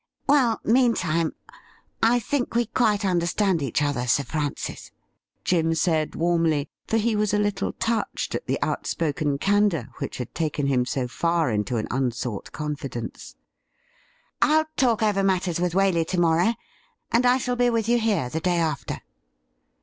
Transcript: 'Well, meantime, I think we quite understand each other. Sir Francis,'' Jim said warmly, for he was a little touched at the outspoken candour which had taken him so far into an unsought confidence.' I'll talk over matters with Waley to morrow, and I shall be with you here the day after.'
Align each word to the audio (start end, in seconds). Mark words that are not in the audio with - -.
'Well, 0.27 0.59
meantime, 0.63 1.35
I 2.01 2.17
think 2.19 2.55
we 2.55 2.65
quite 2.65 3.05
understand 3.05 3.61
each 3.61 3.83
other. 3.83 4.07
Sir 4.07 4.23
Francis,'' 4.23 4.89
Jim 5.43 5.75
said 5.75 6.15
warmly, 6.15 6.67
for 6.87 6.97
he 6.97 7.15
was 7.15 7.35
a 7.35 7.37
little 7.37 7.73
touched 7.73 8.33
at 8.33 8.47
the 8.47 8.57
outspoken 8.63 9.37
candour 9.37 9.89
which 9.99 10.17
had 10.17 10.33
taken 10.33 10.65
him 10.65 10.87
so 10.87 11.07
far 11.07 11.51
into 11.51 11.77
an 11.77 11.87
unsought 11.91 12.51
confidence.' 12.51 13.35
I'll 14.41 14.65
talk 14.75 15.03
over 15.03 15.21
matters 15.23 15.59
with 15.59 15.73
Waley 15.75 16.07
to 16.07 16.19
morrow, 16.19 16.55
and 17.11 17.23
I 17.23 17.37
shall 17.37 17.55
be 17.55 17.69
with 17.69 17.87
you 17.87 17.99
here 17.99 18.27
the 18.27 18.39
day 18.39 18.57
after.' 18.57 19.01